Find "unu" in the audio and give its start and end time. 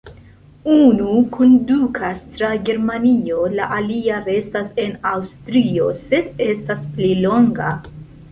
0.75-1.09